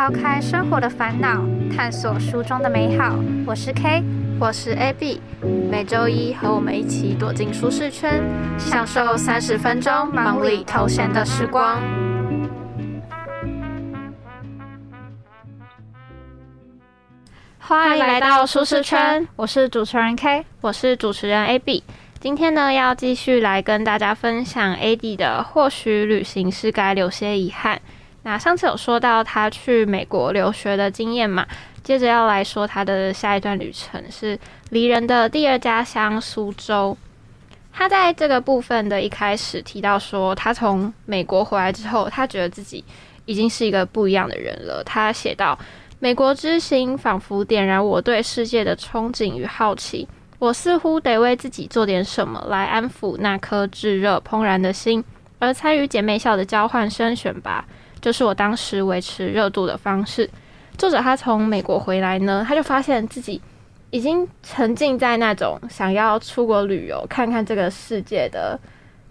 [0.00, 1.44] 抛开生活的烦恼，
[1.76, 3.14] 探索书中的美好。
[3.46, 4.02] 我是 K，
[4.40, 5.20] 我是 AB，
[5.70, 8.22] 每周一和我们一起躲进舒适圈，
[8.58, 11.78] 享受三十分钟忙里偷闲的时光。
[17.58, 21.84] 欢迎来到舒适圈，我是主持人 K，我是主持人 AB。
[22.18, 27.78] 今天呢，要继续来跟大家分享 AD 的，或许旅行是该留些遗憾。
[28.22, 31.46] 那上次有说到他去美国留学的经验嘛，
[31.82, 34.38] 接着要来说他的下一段旅程是
[34.70, 36.96] 离人的第二家乡苏州。
[37.72, 42.84] 他在这个部分的一开始提到说，他从美国回来之后，他觉得自己
[43.24, 44.82] 已经是一个不一样的人了。
[44.84, 45.56] 他写道
[46.00, 50.06] ：“美国之行仿佛点燃我对世界的憧憬与好奇。”
[50.40, 55.04] 我似乎得为自己做点什么来安抚那颗炙热怦然的心，
[55.38, 57.64] 而参与姐妹校的交换生选拔，
[58.00, 60.28] 就是我当时维持热度的方式。
[60.78, 63.40] 作者他从美国回来呢，他就发现自己
[63.90, 68.58] 已经沉浸在那种想要出国旅游、看看这个世界的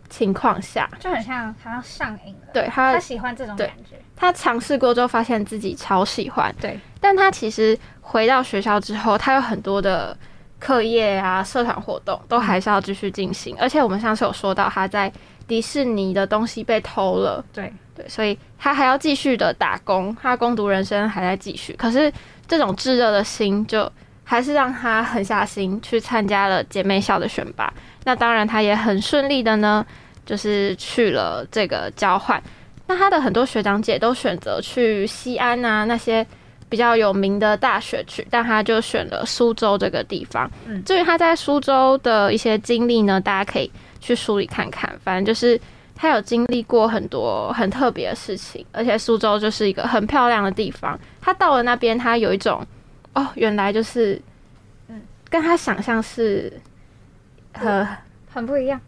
[0.09, 2.47] 情况下，就很像好像上瘾了。
[2.53, 3.95] 对他，他喜欢这种感觉。
[4.15, 6.53] 他尝试过之后，发现自己超喜欢。
[6.59, 10.17] 对，但他其实回到学校之后，他有很多的。
[10.61, 15.09] 课业啊，社团活动都还是要继续进行，而且我们上次有说到他在
[15.47, 21.73] 迪士尼的东西被偷了，对对，所以他还要继续的打工，他攻读人生还在继续。
[21.73, 22.11] 可是
[22.47, 23.91] 这种炙热的心，就
[24.23, 27.73] 还是让他狠下心去参加了姐妹校的选拔。
[28.05, 29.85] 那当然，他也很顺利的呢，
[30.25, 32.41] 就是去了这个交换。
[32.87, 36.25] 那他的很多学长姐都选择去西安啊那些。
[36.71, 40.47] 比较有名的大学去，但他就选了苏州这个地方。
[40.67, 44.87] 嗯，至于他在苏州的一些经历呢，大家可以去书里看看。
[45.03, 45.59] 反正就是
[46.01, 50.97] 他有经历过很多很特别的事情，而且苏州就是一个很漂亮的地方。
[51.19, 52.65] 他到了那边，他有一种
[53.13, 54.19] 哦，原来就是，
[54.87, 56.53] 嗯，跟他想象是
[57.53, 57.85] 很
[58.33, 58.79] 很不一样。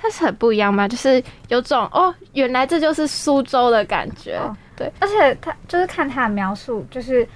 [0.00, 0.86] 他是很不一样吗？
[0.86, 4.40] 就是有种哦，原来这就是苏州的感觉。
[4.76, 7.26] 对，而且他就是看他的描述，就是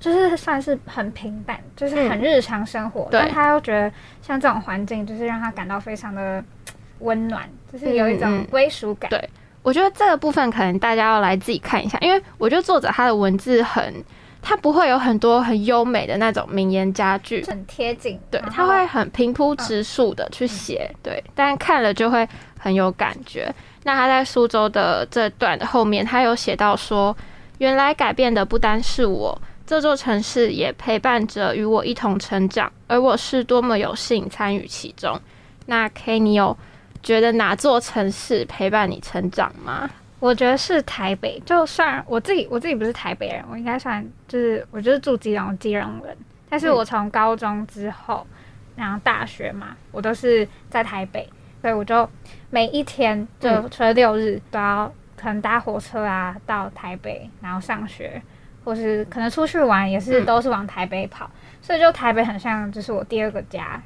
[0.00, 3.92] 就是算是很平淡，就是很日常生活，但他又觉得
[4.22, 6.44] 像这种环境，就是让他感到非常的
[6.98, 9.10] 温暖，就是有一种归属感。
[9.10, 9.28] 对，
[9.62, 14.02] 我觉得这个部分可能大家要来自己看一下，因为我觉得作者他的文字很，
[14.40, 22.26] 他不会有很多很优美的那种名言佳句，很贴近，对，他会很平铺直述的去写，对，但看了就会
[22.58, 23.52] 很有感觉。
[23.84, 27.14] 那他在苏州的这段的后面，他有写到说，
[27.58, 35.20] 原来改变的不单是我，这座城市也陪伴着与我一同成长，而我是多么有幸参与其中。
[35.66, 36.56] 那 K，你有
[37.02, 39.88] 觉得哪座城市陪伴你成长吗？
[40.18, 46.16] 我觉得是台北，就算我自己我自己不是台北人，我应该算就是我就是住基隆基隆人，
[46.48, 48.26] 但是我从高中之后，
[48.74, 51.28] 然后大学嘛，我都是在台北。
[51.62, 52.08] 所以我就
[52.50, 58.22] 每一天就除了六日都要可能搭火车啊到台北，然后上学，
[58.62, 61.28] 或是可能出去玩也是都是往台北跑，
[61.60, 63.82] 所以就台北很像就是我第二个家。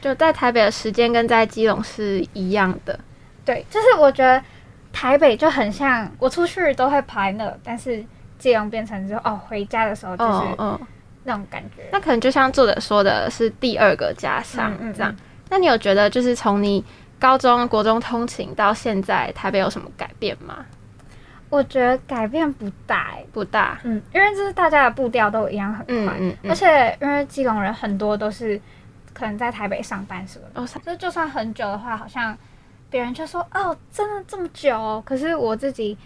[0.00, 2.98] 就在台北的时间跟在基隆是一样的。
[3.44, 4.42] 对，就是我觉得
[4.92, 8.04] 台北就很像我出去都会排那，但是
[8.38, 10.78] 基隆变成之后哦回家的时候就是嗯
[11.24, 11.82] 那种感觉。
[11.92, 15.14] 那可能就像作者说的是第二个家乡这样。
[15.50, 16.84] 那你有觉得，就是从你
[17.18, 20.58] 高中、国中通勤到现在，台北有什么改变吗？
[21.48, 23.78] 我觉得改变不大，不大。
[23.82, 26.14] 嗯，因为就是大家的步调都一样很快，
[26.46, 28.60] 而且因为基隆人很多都是
[29.18, 32.36] 可能在台北上班什么的，所以就算很久的话，好像
[32.88, 35.02] 别人就说哦，真的这么久？
[35.04, 35.96] 可是我自己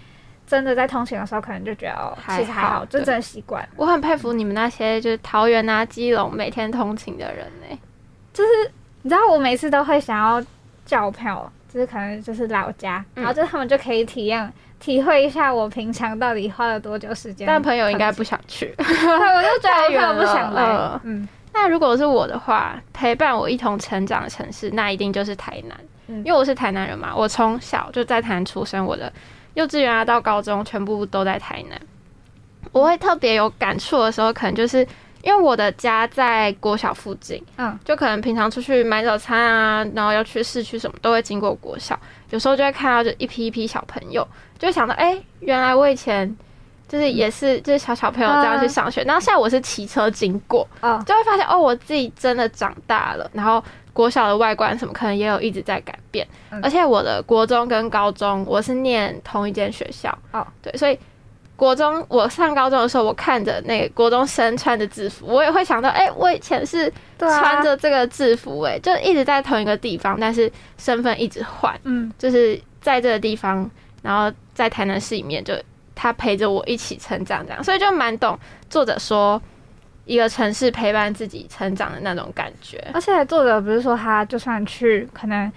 [0.47, 3.69] 真的在通勤的时候，可能就觉得哦，其实还好，就真的习惯。
[3.77, 7.79] 我很佩服你们那些就是桃园啊、基隆每天通勤的人呢，
[8.33, 8.51] 就是。
[9.05, 10.41] 你知道我每次都会想要
[10.87, 17.45] 叫票，就是可能就是老家，然后就他们就可以体验、体会一下我平常到底花了多久时间。
[17.45, 21.01] 但朋友应该不想去，我就觉得朋友不想来。
[21.03, 25.79] 嗯，那如果是我的话，陪伴我一同成长的城市，那一定就是台南，
[26.25, 29.13] 因为我是台南人嘛，我从小就在台南出生，我的
[29.55, 31.81] 幼稚园啊到高中全部都在台南。
[32.73, 34.87] 我会特别有感触的时候，可能就是。
[35.25, 41.97] 因为我的家在国小附近，嗯，就可能平常出去买早餐啊，然后要去市区什么，都会经过国小。
[42.31, 44.27] 有时候就会看到就一批一批小朋友，
[44.59, 46.37] 就会想到，哎，原来我以前
[46.93, 49.03] 就是也是就是小小朋友这样去上学。
[49.05, 53.31] 然后现在我是骑车经过，嗯，就会发现哦，我自己真的长大了。
[53.33, 56.29] 然后国小的外观什么，可能也有一直在改变。
[56.63, 60.99] 而且我的国中跟高中，我是念同一间学校，哦，对，所以。
[61.55, 73.71] 国中我上高中的时候，我看着那个国中生穿的制服，我也会想到，哎、我以前是穿着这个制服、哎、就一直在同一个地方，但是身份一直换，嗯，就是在这个地方，
[74.03, 75.55] 然后在台南市里面，就
[76.03, 78.37] 他陪着我一起成长，这样，所以就蛮懂
[78.69, 79.41] 作者说
[80.05, 82.85] 一个城市陪伴自己成长的那种感觉。
[82.93, 85.51] 而且作者不是说他就算去可能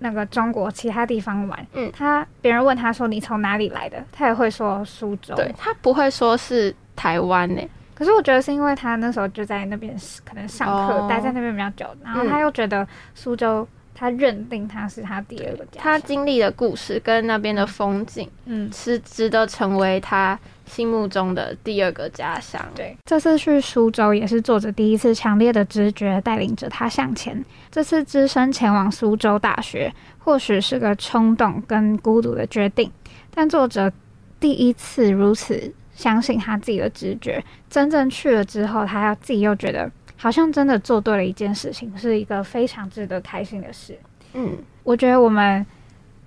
[0.00, 5.34] 那个中国其他地方玩，嗯他别人问他说你从哪里来的，他也会说苏州。
[5.34, 7.62] 对，他不会说是台湾呢、
[7.94, 9.96] 可是我觉得是因为他那时候就在那边
[10.26, 13.66] 可能上课，哦待在那边比较久，然后他又觉得苏州，
[13.98, 15.98] 他认定他是他第二个家他。
[15.98, 22.62] 经历的故事跟那边的风景嗯，是值得成为他心目中的第二个家乡。
[22.74, 27.42] 对，这次去苏州也是作者第一次强烈的直觉带领着他向前。
[27.70, 32.90] 这次只身前往苏州大学，或许是个冲动跟孤独的决定，
[33.34, 33.90] 但作者
[34.38, 37.42] 第一次如此相信他自己的直觉。
[37.70, 43.98] 真正去了之后，他要自己又觉得好像真的做对了一件事情，是一个非常值得开心的事。
[44.32, 45.64] 嗯，我觉得我们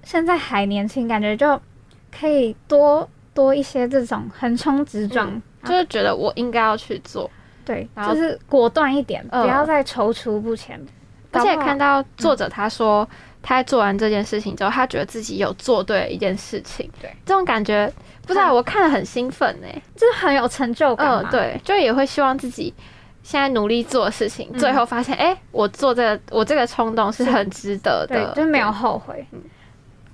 [0.03, 1.59] 现在还年轻，感觉就
[2.11, 5.41] 可以多多一些这种横冲直撞，嗯。
[5.63, 7.29] 就就是觉得我应该要去做，
[7.65, 9.43] 对，然后就是果断一点，嗯。
[9.43, 10.79] 不要再踌躇不前。
[11.31, 13.07] 而且看到作者他说，
[13.43, 17.13] 他在做完这件事情之后，他觉得自己有做对了一件事情，对。
[17.23, 17.91] 这种感觉，
[18.23, 22.73] 不知道我看了很兴奋呢、就是很有成就感嗯，对，就也会希望自己
[23.29, 24.57] 现在努力做的事情，嗯。
[24.57, 27.29] 最后发现，哎、我做这个，我这个冲动是是。
[27.29, 29.23] 很值得对的，，就没有后悔。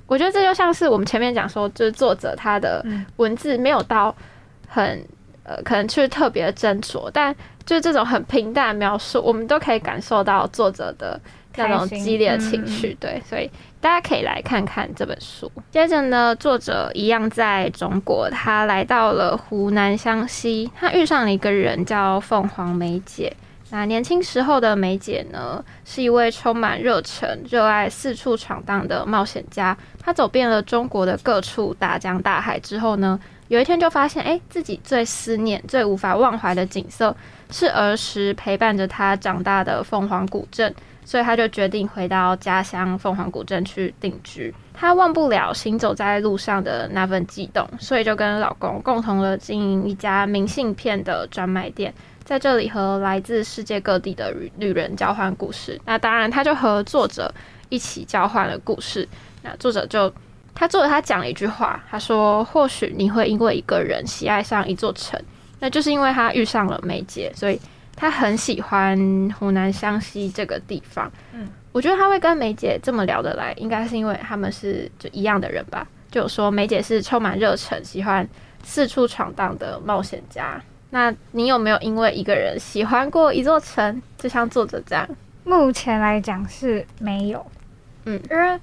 [0.05, 3.05] 我觉得这就像是我们前面讲说，就是作者他的嗯。
[3.15, 4.13] 文字没有到
[4.67, 5.01] 很
[5.43, 7.33] 呃，可能去特别斟酌，但
[7.65, 11.17] 就是这种很平淡的描述，我们都可以感受到作者的
[11.55, 12.97] 那种激烈的情绪。
[12.99, 13.49] 对，所以
[13.85, 15.51] 大家可以来看看这本书。
[15.69, 23.31] 接着呢，作者一样在中国，他来到了湖南湘西，他遇上了一个人叫凤凰梅姐。
[23.69, 29.77] 那年轻时候的梅姐呢，是一位充满热忱、热爱四处闯荡的冒险家。
[30.01, 37.15] 她走遍了中国的各处大江大海之后呢，有一天就发现，哎，自己最思念、最无法忘怀的景色
[37.51, 40.73] 是儿时陪伴着她长大的凤凰古镇，
[41.05, 44.53] 所以她就决定回到家乡凤凰古镇去定居。
[44.73, 51.93] 她忘不了行走在路上的那份悸动，所以就跟老公共同的经营一家明信片的专卖店。
[52.25, 55.79] 在这里和来自世界各地的旅人交换故事。
[55.85, 57.31] 那当然，他就和作者
[57.69, 59.07] 一起交换了故事。
[59.43, 60.11] 那作者就
[60.55, 65.21] 他作者他讲了一句话，他说：“或许你会因为一个人喜爱上一座城，
[65.59, 67.61] 那就是因为他遇上了梅姐，所以
[67.95, 68.97] 他很喜欢
[69.39, 75.87] 湖南湘西这个地方。”嗯，我觉得他会跟梅姐这么聊得来，应该是因为他们是就一样的人吧。
[76.11, 78.27] 就有说梅姐是充满热忱、喜欢
[78.63, 80.61] 四处闯荡的冒险家。
[80.91, 85.07] 那你有没有因为一个人喜欢过一座城，就像作者这样？
[85.43, 87.45] 目前来讲是没有，
[88.05, 88.59] 嗯，因为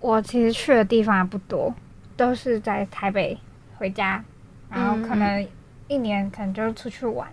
[0.00, 1.74] 我其实去的地方也不多，
[2.16, 3.36] 都是在台北
[3.76, 4.22] 回家，
[4.70, 5.46] 然后可能
[5.88, 7.28] 一年可能就出去玩，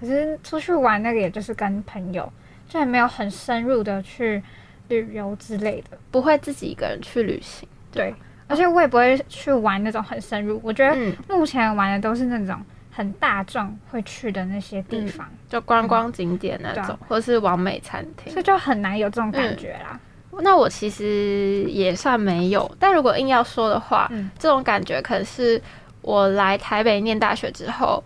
[0.00, 2.32] 可是出去玩那个也就是跟朋友，
[2.66, 4.42] 就也没有很深入的去
[4.88, 5.98] 旅游之类的。
[6.10, 7.68] 不会自己一个人去旅行？
[7.92, 8.14] 对，
[8.48, 12.58] 而且我也不会去玩那种很深入，我觉得嗯，目前玩的都是那种
[12.90, 18.40] 很大众会去的那些地方，就观光景点那种，或是完美餐厅所。
[18.40, 20.00] 以就很难有这种感觉啦。
[20.42, 25.60] 那我其实也算没有，但如果硬要说的话，嗯这种感觉可能是
[26.00, 28.02] 我来台北念大学之后，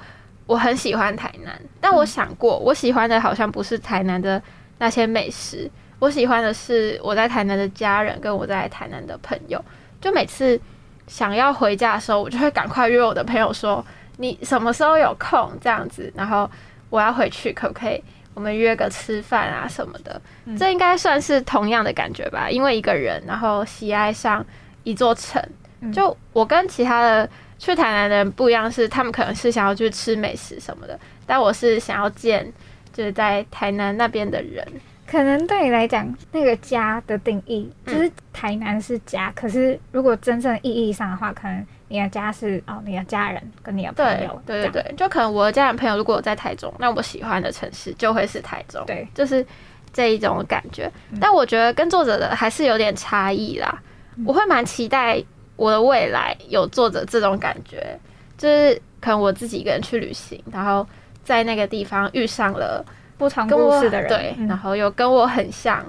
[0.47, 4.41] 我很喜欢台南，但我想过，我喜欢的好像不是台南的
[4.79, 9.63] 那些美食，我喜欢的是我在台南的家人跟我在台南的朋友。
[10.01, 10.61] 就每次
[11.07, 13.85] 想要回家的时候，我就会赶快约我的朋友说，
[14.19, 16.51] 你什么时候有空这样子，然后
[16.91, 18.03] 我要回去，可不可以
[18.35, 20.21] 我们约个吃饭啊什么的？
[20.45, 24.45] 嗯这应该算是同样的感觉吧，因为一个人，然后喜爱上
[24.83, 25.43] 一座城。
[25.81, 32.53] 嗯就我跟其他的去台南的人不一样，是他们可能是想要去吃美食什么的，但我是想要见
[32.93, 34.67] 就是在台南那边的人。
[35.07, 48.83] 可能对你来讲，那个家的定义嗯就是台南是家，可是如果真正意义上的话，可能你的家是哦，你的家人跟你的朋对友，对对对对，就可能我的家人朋友如果在台中，那我喜欢的城市就会是台中。
[48.87, 49.47] 对，就是
[49.93, 50.91] 这一种感觉。
[51.13, 53.79] 嗯但我觉得跟作者的还是有点差异啦。
[54.17, 55.23] 嗯我会蛮期待
[55.57, 57.99] 我的未来有作者这种感觉，
[58.37, 60.87] 就是可能我自己一个人去旅行，然后
[61.23, 62.85] 在那个地方遇上了
[63.19, 65.85] 不同故事的人，对，嗯然后有跟我很像。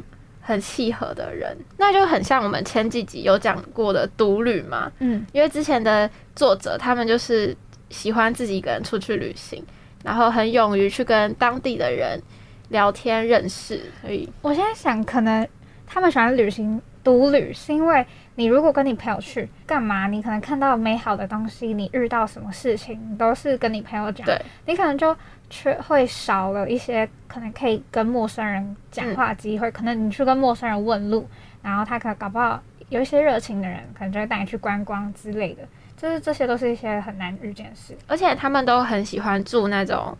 [0.48, 7.57] 很契合的人，那就很像我们前几集有讲过的独旅嘛，嗯因为之前的作者他们就是
[7.89, 9.65] 喜欢自己一个人出去旅行，
[10.03, 12.22] 然后很勇于去跟当地的人
[12.69, 13.91] 聊天认识。
[14.00, 15.48] 所以我现在想，可能
[15.88, 25.15] 他们喜欢旅行独旅，是因为你如果跟你朋友去干嘛，你可能看到美好的东西，你遇到什么事情都是跟你朋友讲，对你可能就
[25.49, 29.71] 却会少了一些可能可以跟陌生人讲话机会。
[29.71, 31.27] 可能你去跟陌生人问路，
[31.61, 35.63] 然后他可能搞不好有一些热情的人，可能就会带你去观光之类的。
[35.95, 37.97] 就是这些都是一些很难遇见的事。
[38.05, 40.15] 而且他们都很喜欢住那种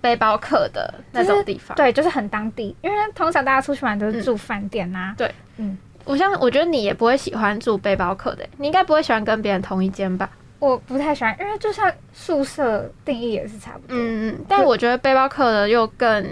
[0.00, 1.76] 背包客的那种地方。
[1.76, 10.28] 对，就是很当地，因为通常大家出去玩都是住饭店呐、对，嗯，我像我觉得你也不会喜欢住背包客的，你应该不会喜欢跟别人同一间吧？
[10.58, 13.96] 我不太喜欢，因为就像宿舍定义也是差不多。
[13.96, 16.24] 嗯嗯，但我觉得背包客的又更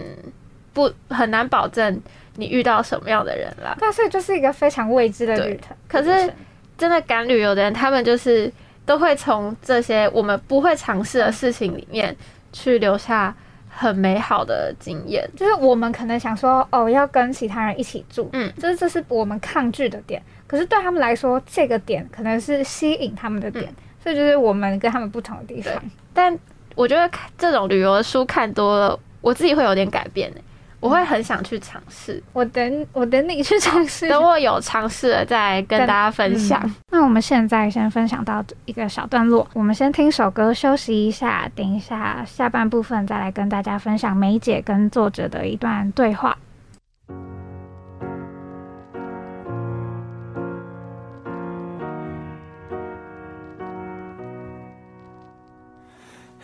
[0.72, 2.00] 不很难保证
[2.36, 3.76] 你遇到什么样的人啦。
[3.80, 5.76] 但是就是一个非常未知的旅程。
[5.88, 6.32] 可是
[6.78, 8.50] 真的赶旅游的人，他们就是
[8.86, 12.16] 都会从这些我们不会尝试的事情里面
[12.52, 13.34] 去留下
[13.70, 15.26] 很美好的经验。
[15.36, 20.20] 就是我们可能想说，哦，要跟其他人一起住，嗯就是这是我们抗拒的点。
[20.46, 23.72] 可是对他们来说，这个点可能是吸引他们的点，
[24.02, 25.72] 所以就是我们跟他们不同的地方。
[26.12, 26.36] 但
[26.74, 30.42] 我觉得看这种旅游的书看多了，我自己会有点改变欸
[30.80, 32.22] 我会很想去尝试。
[32.32, 34.08] 我等我等你去尝试。
[34.08, 36.74] 等我有尝试了，再跟大家分享。
[36.90, 46.36] 那我们现在先分享到一个小段落，我们先听首歌休息一下，等一下下半部分再来跟大家分享梅姐跟作者的一段对话。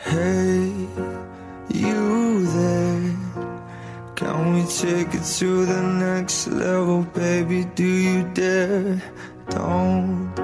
[0.08, 0.45] Hey,
[4.66, 7.64] take it to the next level, baby?
[7.74, 9.02] Do you dare?
[9.50, 10.34] Don't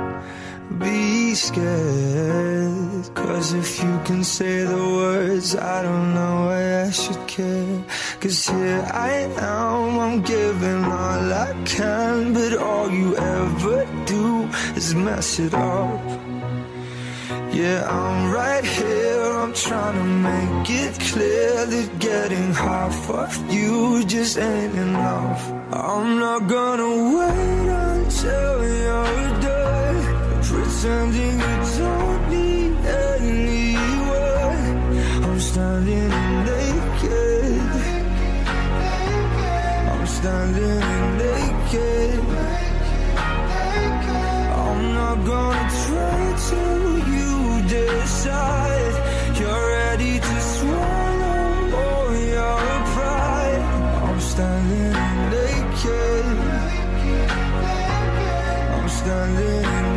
[0.79, 3.15] be scared.
[3.15, 7.85] Cause if you can say the words, I don't know why I should care.
[8.21, 14.95] Cause here I am, I'm giving all I can, but all you ever do is
[14.95, 16.01] mess it up.
[17.53, 19.22] Yeah, I'm right here.
[19.43, 25.51] I'm trying to make it clear that getting half of you just ain't enough.
[25.73, 29.99] I'm not gonna wait until you're done
[30.45, 34.75] pretending you don't need anyone.
[35.25, 36.11] I'm standing
[36.47, 37.61] naked.
[39.91, 42.21] I'm standing naked.
[44.63, 47.31] I'm not gonna try till you
[47.69, 48.62] decide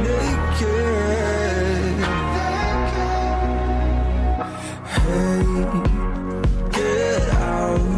[0.05, 1.25] naked.
[4.95, 5.43] Hey,
[6.71, 7.93] get out.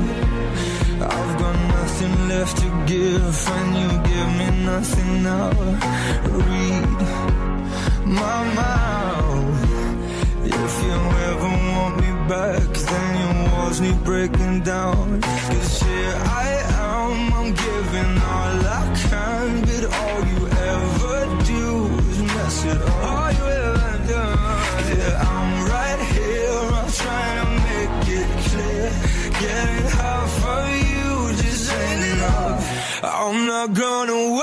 [1.13, 5.51] I've got nothing left to give, and you give me nothing now.
[33.73, 34.36] Gonna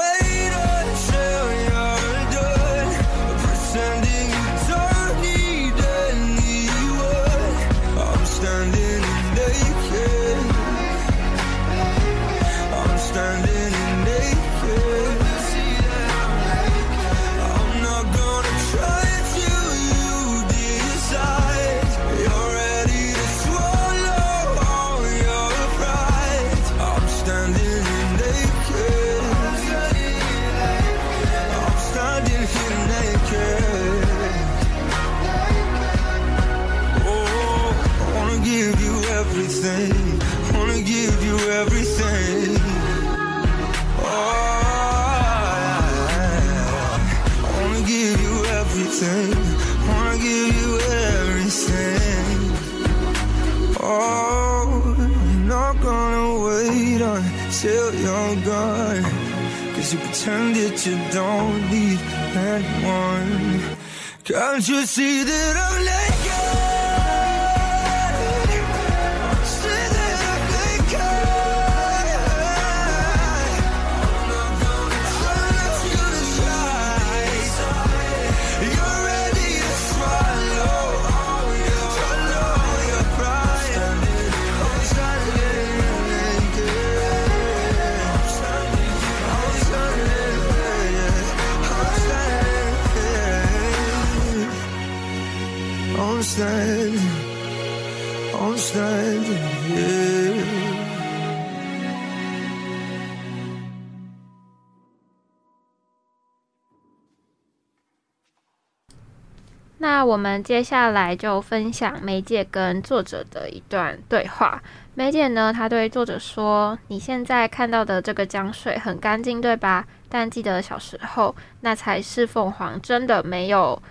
[110.04, 114.62] 我们接下来就分享梅姐跟作者的一段对话。
[114.94, 119.84] 梅姐呢，她对作者说：“你现在看到的这个江水很干净，对吧？
[120.08, 123.82] 但记得小时候，那才是凤凰真的没有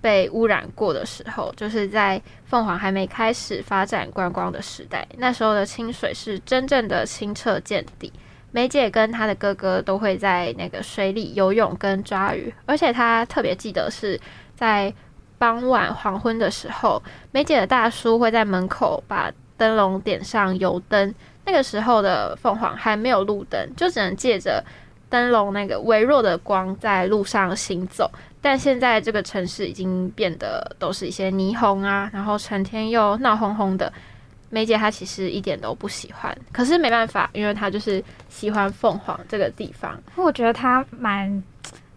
[0.00, 5.06] 被污染过的时候，就是在凤凰还没开始发展观光的时代。
[5.16, 8.12] 那时候的清水是真正的清澈见底。
[8.50, 14.20] 梅姐跟她的哥哥都会在那个水里游泳跟抓鱼，而且她特别记得是
[14.54, 14.92] 在。”
[15.42, 21.12] 傍晚黄昏的时候，梅姐的大叔会在门口把灯笼点上油灯。
[21.44, 24.64] 那个时候的凤凰还没有路灯，就只能借着
[25.10, 28.08] 灯笼那个微弱的光在路上行走。
[28.40, 33.92] 但现在这个城市已经变得都是一些霓虹啊，然后成天又闹哄哄的。
[34.48, 40.00] 梅姐她其实一点都不喜欢，可是没办法，因为她就是喜欢凤凰这个地方。
[40.14, 41.42] 我觉得她蛮，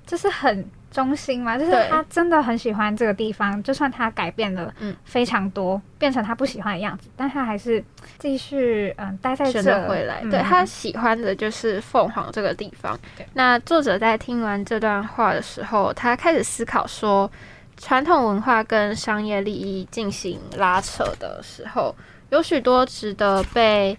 [0.08, 0.68] 就是很。
[0.96, 4.74] 中心嘛，就是他真的很喜欢这个地方，就算他改变了
[5.04, 7.84] 非常多，变成他不喜欢的样子，但他还是
[8.18, 10.22] 继续嗯待在这回来。
[10.32, 12.98] 对他喜欢的就是凤凰这个地方。
[13.34, 17.30] 那作者在听完这段话的时候，他开始思考说，
[17.76, 21.94] 传统文化跟商业利益进行拉扯的时候，
[22.30, 23.98] 有许多值得被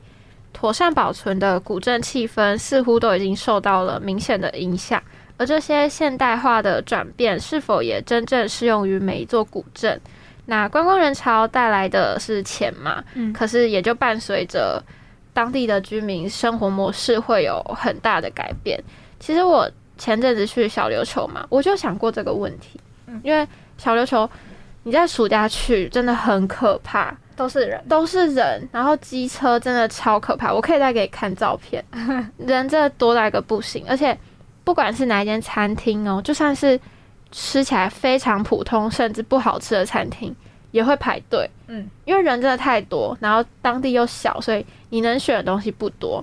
[0.54, 5.02] 妥善保存的古镇气氛，似乎都已经受到了明显的影响。
[5.38, 10.00] 而这些现代化的转变是否也真正适用于每一座古镇？
[10.46, 13.02] 那观光人潮带来的是钱嘛？
[13.14, 14.82] 嗯，可是也就伴随着
[15.32, 18.82] 当地的居民生活模式会有很大的改变。
[19.18, 19.68] 其实我
[19.98, 22.80] 前阵子去小琉球嘛，我就想过这个问题。
[23.06, 23.46] 嗯，因为
[23.76, 24.30] 小琉球
[24.84, 30.54] 你在暑假去真的很可怕，都是人，都是人，然后机车真的超可怕。
[30.54, 31.84] 我可以再给你看照片，
[32.38, 34.16] 人真的多到一个不行，而且。
[34.66, 36.78] 不管是哪一间餐厅哦，就算是
[37.30, 40.34] 吃起来非常普通甚至不好吃的餐厅，
[40.72, 41.48] 也会排队。
[41.68, 46.22] 嗯，因为人真的太多，然后当地又小，所以你能选的东西不多。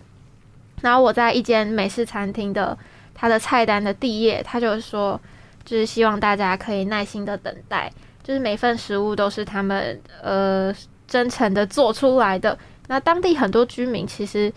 [0.81, 2.77] 然后我在一间美式餐厅的
[3.15, 5.17] 它的菜单的第一页，他就说，
[5.63, 7.89] 就是希望大家可以耐心的等待，
[8.21, 10.75] 就是每份食物都是他们呃
[11.07, 12.59] 真诚的做出来的。
[12.89, 14.51] 那当地很多居民其实。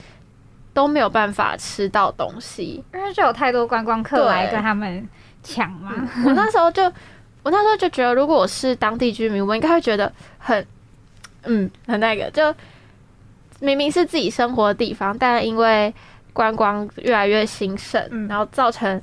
[0.76, 5.08] 都没有办法吃到东西，因为就有太多观光客来跟他们
[5.42, 5.90] 抢嘛。
[6.22, 6.84] 我那时候就，
[7.42, 10.66] 我那时候就觉得，如果我是当地居民，我应该会觉得很，
[11.44, 12.54] 嗯，很那个，就
[13.60, 15.94] 明明是自己生活的地方，但因为
[16.34, 19.00] 观光越来越兴盛，然后造成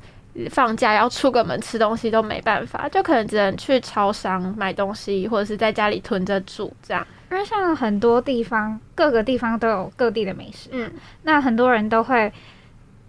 [0.51, 7.03] 放假要出个门吃东西都没办法，就可能只能去超商买东西，或者是在家里囤着煮这样。
[7.33, 10.91] 因为像很多地方，各个地方都有各地的美食，嗯，
[11.23, 12.31] 那很多人都会，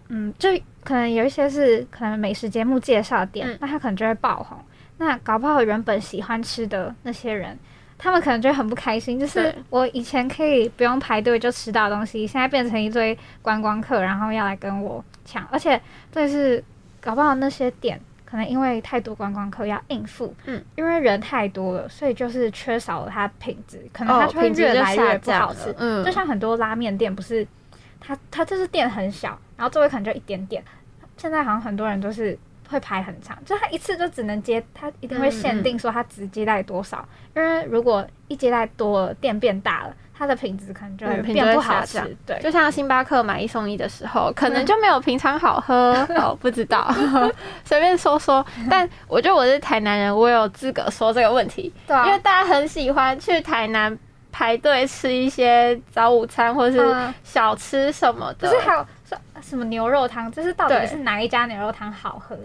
[0.09, 0.49] 嗯，就
[0.83, 4.57] 可能有一些是可能美食节目介绍店，那他可能就会爆红。
[4.97, 7.55] 那搞不好原本喜欢吃的那些人，
[7.99, 15.79] 他们可能就很不开心，就是我以前可以不用排队就吃到东西，现在变成一堆观光客，然后要来跟我抢，而且
[16.11, 16.63] 这是
[16.99, 18.01] 搞不好那些店。
[18.35, 25.73] 可能因为太多观光客要应付，嗯，因为人太多了，所以就是缺少了它品质，可能它会越来越不好吃。
[25.77, 27.47] 嗯，就像很多拉面店，不是
[27.97, 30.61] 它它就是店很小，然后座位可能就一点点。
[31.15, 39.95] 现在好像很多人都是会排很长，就他一次就只能接，他一定会限定说他只接待多少，因为如果一接待多了，店变大了。
[40.17, 46.89] 它的品质可能就会变不好吃，对，就像星巴克买一送一的时候，可能就没有平常好喝 哦，不知道，
[47.65, 48.45] 随便说说。
[48.69, 53.97] 但我觉得我是台南人，我有资格说这个问题，对，因为大家很喜欢去台南
[54.31, 58.85] 排队吃一些早午餐或者是小吃什么的，就是还有
[59.41, 62.37] 什么牛肉汤，就是到底是哪一家牛肉汤好喝？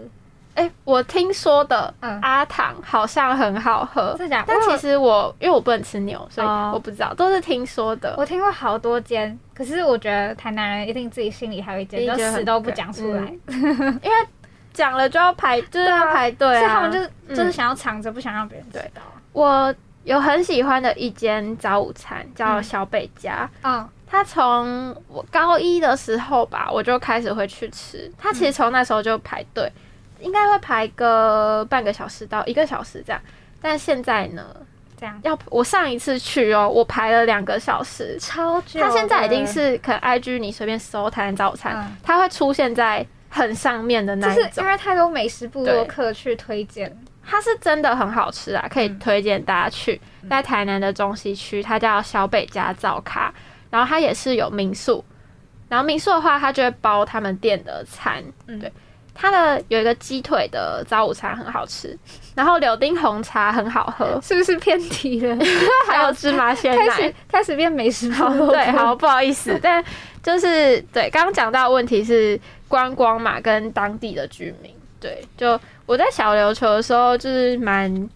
[0.53, 4.43] 哎，我听说的阿糖好像很好喝，是假？
[4.45, 8.13] 但其实我因为我不能吃牛，所以我不知道，都是听说的。
[8.17, 14.27] 我听过好多间，可是我觉得台南人一定自己心里还有一间，就死都不讲出来，因为
[14.73, 16.59] 讲了就要排，就是要排队啊。
[16.59, 19.01] 所以他们就是就是想要藏着，不想让别人知道。
[19.31, 23.49] 我有很喜欢的一间早午餐，叫小北家。
[23.63, 28.11] 嗯，他从我高一的时候吧，我就开始会去吃。
[28.17, 29.71] 他其实从那时候就排队。
[30.21, 33.21] 应该会排个半个小时到一个小时这样，
[33.61, 34.45] 但现在呢，
[34.99, 38.79] 这样要我上一次去哦，我排了两个小时，超久。
[38.79, 46.95] 它现在已经是可能 IG 你随便搜台南早餐，它会出现在很上面的那一种，因为太多美食部落客去推荐。
[47.23, 50.01] 它是真的很好吃啊，可以嗯推荐大家去。
[50.29, 53.31] 在台南的中西区，它叫小北家灶咖，
[53.69, 55.05] 然后它也是有民宿，
[55.69, 58.71] 然后民宿的话，它就会包他们店的餐，嗯对。
[59.13, 61.97] 它的有一个鸡腿的早午餐很好吃，
[62.35, 65.37] 然后柳丁红茶很好喝， 是不是偏题了？
[65.87, 67.13] 还有芝麻鲜奶开始。
[67.29, 69.83] 开始变美食好，对，好，不好意思， 但
[70.23, 74.73] 就是对刚刚讲到的问题是观光嘛，跟当地的居民。
[74.99, 78.09] 对，就我在小琉球的时候，就是蛮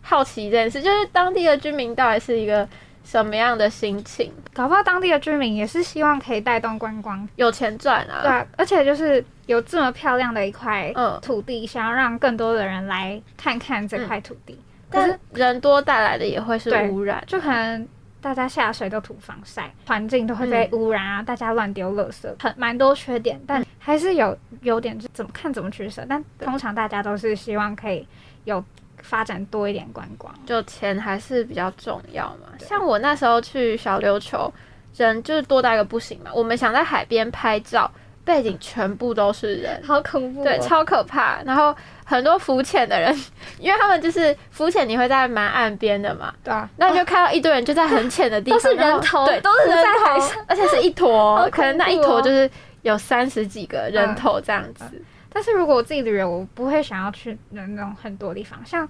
[0.00, 2.68] 好奇这件事，就是当地的居民到底是一个
[3.12, 4.32] 什么样的心情？
[4.54, 14.54] 搞不好当地的居民也是希望可以带动观光，有钱赚啊，对啊，而且就是有这么漂亮的一块嗯土地，想要让更多的人来看看这块土地。
[14.88, 17.86] 可但是人多带来的也会是对污染，就可能
[18.22, 26.02] 大家下水都涂防晒，环境都会被污染啊，大家乱丢垃圾，很蛮多缺点，但还是有优点，就怎么看怎么取舍。
[26.08, 28.08] 但通常大家都是希望可以
[28.44, 28.64] 有
[29.02, 30.32] 发展多一点观光。
[30.46, 32.48] 就钱还是比较重要嘛。
[32.58, 34.50] 像我那时候去小琉球，
[34.96, 36.30] 人就是多到一个不行嘛。
[36.32, 37.90] 我们想在海边拍照，
[38.24, 41.42] 背景全部都是人，好恐怖、哦对，超可怕。
[41.44, 43.12] 然后很多浮潜的人，
[43.58, 51.10] 因为他们就是浮潜，你会在蛮岸边的嘛，对啊，那你就看到一堆人就在很浅的地方， 都是人头对，都是在海头上，而且是一坨，
[51.40, 52.48] 哦可能那一坨就是
[52.82, 54.84] 有三十几个人头这样子。
[55.32, 58.88] 但是如果我自己旅游，我不会想要去那种很多地方，像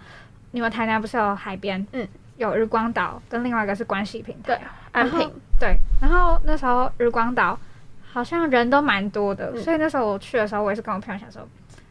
[0.51, 4.61] 你们台南不是有海边，嗯，有日光岛，跟另外一个是关西平台，对，
[4.93, 5.77] 安平，对。
[6.01, 7.59] 然后那时候日光岛
[8.03, 11.47] 好像人都蛮多的，嗯所以那时候我去的时候，我也是跟我朋友想说，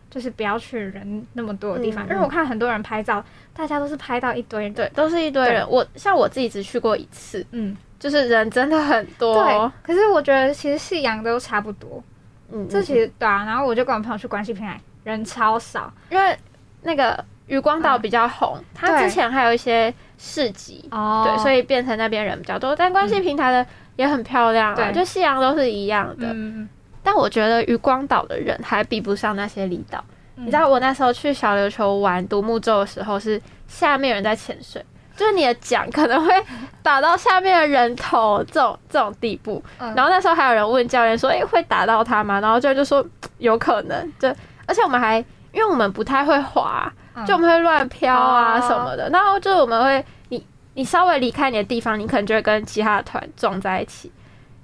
[0.10, 5.68] 就是不要去人那么多的地方，嗯因为我看很多人拍照，大家都是拍到一堆人，对，都是一堆人。
[5.70, 9.44] 我像我自己只去过一次，嗯，就是人真的很多。
[9.44, 9.72] 对。
[9.82, 12.04] 可是我觉得其实夕阳都差不多，
[12.52, 13.44] 嗯，这嗯其实对啊。
[13.46, 16.38] 然后我就跟我朋友去关系平台，人超少因为
[16.84, 22.76] 那个渔光岛嗯比较红，它对之前还有一些市集，哦对，所以变成那边人比较多。
[22.76, 26.28] 但关系平台的也很漂亮啊，对就夕阳都是一样的。
[26.34, 26.68] 嗯，
[27.04, 30.04] 但我觉得渔光岛的人还比不上那些离岛。
[30.36, 34.84] 你你知道我那时候去小琉球玩独木舟的时候，是下面有人在潜水，
[35.21, 36.34] 就是你的桨可能会
[36.81, 39.63] 打到下面的人头这种这种地步。
[39.77, 43.05] 嗯然后那时候还有人问教练说：“诶，会打到他吗？”然后教练就说
[43.38, 44.27] ：“有可能。”就
[44.65, 45.17] 而且我们还
[45.51, 49.07] 因为我们不太会滑，嗯就我们会乱飘啊哦什么的。
[49.10, 54.12] 然后就是我们会你你稍微离开你的地方，你可能就会跟其他的团撞在一起，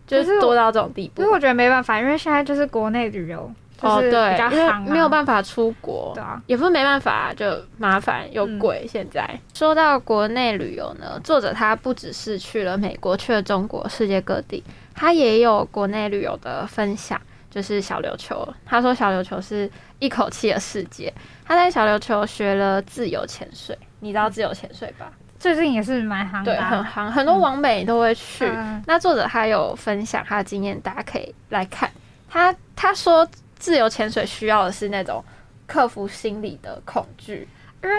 [0.07, 1.33] 就是多到这种地步因为。
[1.33, 7.45] 我觉得没办法，因为现在就是国内旅游，就哦，对没有办法出国，对啊，也不是没办法，就
[7.77, 8.85] 麻烦又贵。
[8.89, 14.63] 现在、说到国内旅游呢，作者他不只是去了美国，去了中国，世界各地，
[14.95, 17.19] 他也有国内旅游的分享，
[17.51, 18.47] 就是小琉球。
[18.65, 21.13] 他说小琉球是一口气的世界，
[21.45, 25.11] 他在小琉球学了自由潜水，你知道自由潜水吧？
[25.39, 28.43] 最近也是蛮行对，的啊，很行，很多网美都会去。
[28.47, 31.87] 嗯那作者他有分享他的经验，大家可以来看。
[32.27, 33.25] 他他说
[33.57, 35.23] 自由潜水需要的是那种
[35.65, 37.47] 克服心理的恐惧，
[37.83, 37.95] 因为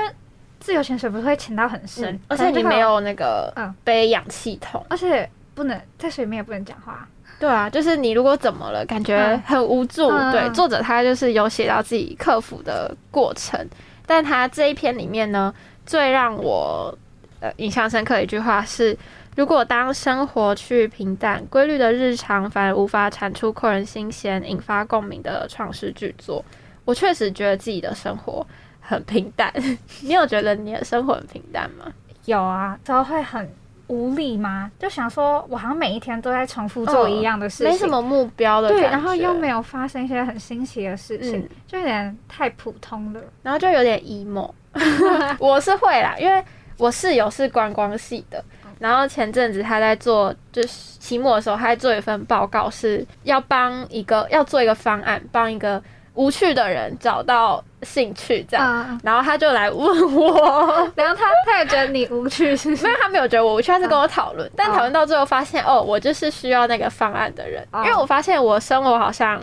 [0.60, 3.74] 自由潜水不是会潜到很深，嗯而且你没，有那个嗯。
[3.84, 4.84] 背氧气筒。
[4.88, 7.06] 而且不能在水里面也不能讲话，
[7.38, 10.08] 对啊，就是你如果怎么了，感觉嗯很无助。
[10.08, 10.32] 嗯。
[10.32, 13.68] 对，作者他就是有写到自己克服的过程，
[14.06, 15.54] 但他这一篇里面呢，
[15.86, 16.96] 最让我
[17.40, 18.96] 呃印象深刻的一句话是：
[19.38, 26.44] 如果当生活趋于平淡、规律的日常反而无法产出扣人心弦、引发共鸣的创世巨作，
[26.84, 28.44] 我确实觉得自己的生活
[28.80, 29.54] 很平淡。
[30.02, 31.84] 你有觉得你的生活很平淡吗？
[32.24, 33.48] 有啊，之后会很
[33.86, 34.72] 无力吗？
[34.76, 43.22] 就想说，我好像每一天都在重复做一样的事情，没什么目标的对，然后又没有发生一些很新奇的事情，嗯就有点太普通了。
[43.44, 44.50] 然后就有点 emo。
[45.38, 46.44] 我是会啦，因为
[46.76, 48.44] 我室友是观光系的，
[48.78, 55.82] 然后前阵子他在做，就是期末的时候，他在做一份报告，是要帮一个要做一个方案，帮一个
[56.14, 58.86] 无趣的人找到兴趣这样。
[58.90, 69.40] 嗯，然后他就来问我，然后他他也觉得你无趣，是 没有，他没有觉得我无趣，他是跟我讨论，但讨论到最后发现，哦，我就是需要那个方案的人，哦因为我发现我生活好像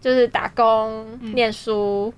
[0.00, 1.34] 就是打工、嗯。
[1.34, 2.12] 念书、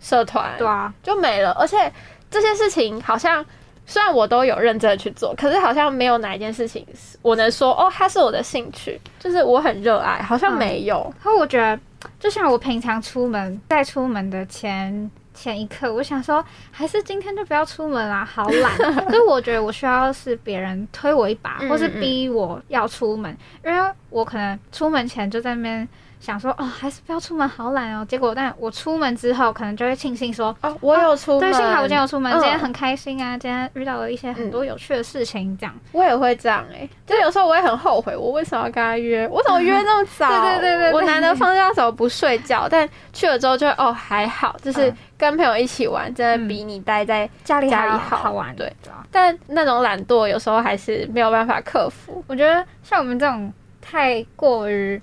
[0.00, 1.50] 社团，对啊，就没了。
[1.52, 1.90] 而且
[2.30, 3.44] 这些事情好像
[3.86, 11.12] 虽然我都有认真的去做，可是好像没有哪一件事情是我能说哦，它是我的兴趣，就是我很热爱，好像没有。
[11.22, 11.78] 然后我觉得，
[12.18, 18.76] 就像我平常出门，在出门的前前一刻，我想说，还是今天就不要出门啦，好懒。
[19.10, 25.88] 所以我觉得我需要是别人推我一把，嗯或是逼我要出门，因为我可能出门前就在那边
[26.24, 28.04] 想说哦，还是不要出门，好懒哦。
[28.08, 35.74] 结果，但我出门之后，可能就会庆幸说，哦，我有出门，对，幸好我今天有出门，嗯今天很开心啊，今天遇到了一些很多有趣的事情，这样。
[35.92, 39.28] 我也会这样哎、就有时候我也很后悔，我为什么要跟他约？
[39.28, 40.28] 我怎么约那么早？
[40.28, 48.72] 对对对对对我难得放假的时候不睡觉，但去了之后就哦还好，就是嗯跟朋友一起玩，真的比你待在家里家里好好玩，对。
[49.10, 52.24] 但那种懒惰有时候还是没有办法克服。
[52.26, 55.00] 我觉得像我们这种太过于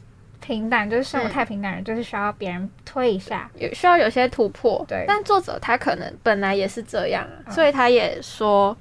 [0.52, 3.50] 平淡，就是生活嗯太平淡的人，就是需要别人推一下。
[3.58, 8.76] 有需要有些突破，对但作者他可能本来也是这样啊，嗯所以他也说，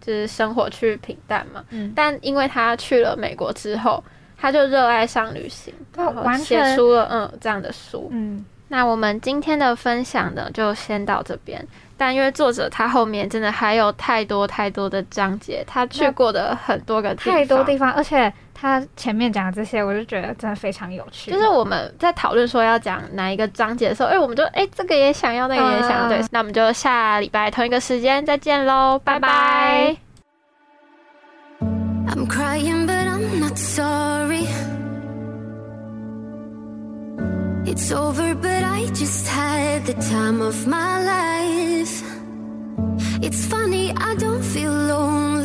[0.00, 1.64] 就是生活去平淡嘛。
[1.70, 4.02] 嗯，但因为他去了美国之后，
[4.36, 8.08] 他就热爱上旅行，完全写出了嗯这样的书。
[8.10, 11.64] 嗯，那我们今天的分享呢，就先到这边。
[11.98, 21.30] 但因为作者他后面真的还有太多太多的章节，他去过的很多个地方，太多地方，而且他前面讲的这些，我就觉得真的非常有趣。
[21.30, 29.94] 就是我们在讨论说要讲哪一个章节的时候，哎、我们就哎、这个也想要，那个也想要，嗯对，那我们就下礼拜同一个时间再见喽，拜拜
[32.08, 34.46] I'm crying, but I'm not sorry.
[37.66, 42.02] It's over, but I just had the time of my life.
[43.20, 45.35] It's funny, I don't feel lonely.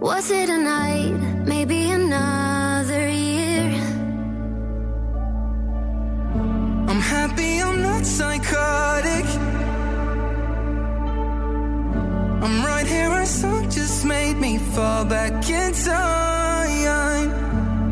[0.00, 1.12] Was it a night?
[1.44, 3.72] Maybe another year.
[6.88, 9.24] I'm happy I'm not psychotic.
[12.44, 17.30] I'm right here, our song just made me fall back in time.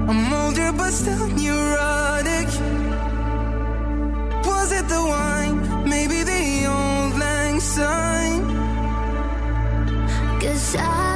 [0.08, 2.46] I'm older, but still neurotic.
[4.46, 5.88] Was it the wine?
[5.88, 8.44] Maybe the old lang syne.
[10.40, 11.15] Cause I